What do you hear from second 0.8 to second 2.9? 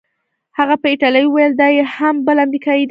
په ایټالوي وویل: دا یې هم یو بل امریکايي دی.